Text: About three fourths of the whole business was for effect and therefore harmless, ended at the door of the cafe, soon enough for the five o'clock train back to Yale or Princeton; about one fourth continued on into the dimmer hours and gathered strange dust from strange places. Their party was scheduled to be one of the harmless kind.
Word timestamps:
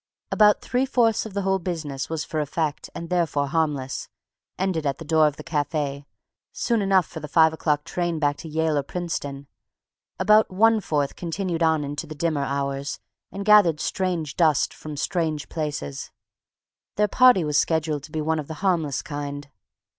About 0.31 0.61
three 0.63 0.87
fourths 0.87 1.27
of 1.27 1.35
the 1.35 1.43
whole 1.43 1.59
business 1.59 2.09
was 2.09 2.25
for 2.25 2.39
effect 2.39 2.89
and 2.95 3.11
therefore 3.11 3.45
harmless, 3.49 4.09
ended 4.57 4.83
at 4.83 4.97
the 4.97 5.05
door 5.05 5.27
of 5.27 5.35
the 5.35 5.43
cafe, 5.43 6.07
soon 6.51 6.81
enough 6.81 7.05
for 7.05 7.19
the 7.19 7.27
five 7.27 7.53
o'clock 7.53 7.83
train 7.83 8.17
back 8.17 8.37
to 8.37 8.49
Yale 8.49 8.79
or 8.79 8.81
Princeton; 8.81 9.45
about 10.17 10.49
one 10.49 10.81
fourth 10.81 11.15
continued 11.15 11.61
on 11.61 11.83
into 11.83 12.07
the 12.07 12.15
dimmer 12.15 12.43
hours 12.43 12.97
and 13.31 13.45
gathered 13.45 13.79
strange 13.79 14.35
dust 14.35 14.73
from 14.73 14.97
strange 14.97 15.49
places. 15.49 16.09
Their 16.95 17.07
party 17.07 17.43
was 17.43 17.59
scheduled 17.59 18.01
to 18.01 18.11
be 18.11 18.21
one 18.21 18.39
of 18.39 18.47
the 18.47 18.55
harmless 18.65 19.03
kind. 19.03 19.51